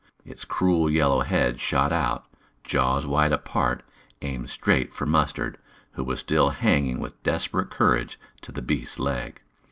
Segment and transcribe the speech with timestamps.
[0.25, 2.25] Its cruel yellow head shot out,
[2.63, 3.83] jaws wide apart,
[4.23, 5.59] aimed straight for Mustard,
[5.91, 9.41] who was still hanging with desperate courage to the beast's leg.